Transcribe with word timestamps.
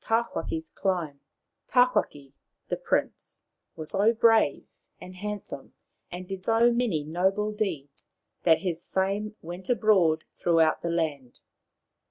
TAWHAKI'S 0.03 0.69
CLIMB 0.69 1.19
Tawhaki, 1.69 2.33
the 2.69 2.75
Prince, 2.75 3.37
was 3.75 3.91
so 3.91 4.11
brave 4.13 4.65
and 4.99 5.15
hand 5.17 5.45
some, 5.45 5.73
and 6.11 6.27
did 6.27 6.43
so 6.43 6.71
many 6.71 7.03
noble 7.03 7.51
deeds, 7.51 8.07
that 8.41 8.61
his 8.61 8.87
fame 8.87 9.35
went 9.43 9.69
abroad 9.69 10.23
throughout 10.33 10.81
the 10.81 10.89
land. 10.89 11.39